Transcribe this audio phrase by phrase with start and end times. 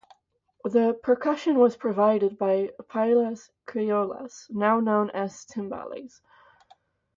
[0.63, 6.21] The percussion was provided by "pailas criollas", now known as timbales.